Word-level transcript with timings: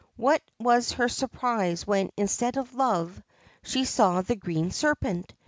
What 0.17 0.41
was 0.59 0.93
her 0.93 1.07
surprise 1.07 1.85
when, 1.85 2.09
instead 2.17 2.57
of 2.57 2.73
Love, 2.73 3.21
she 3.61 3.85
saw 3.85 4.23
the 4.23 4.35
Green 4.35 4.71
Serpent 4.71 5.31